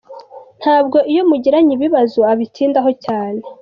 [0.61, 3.39] Ntabwo iyo mugiranye ibibazo abitindaho cyane.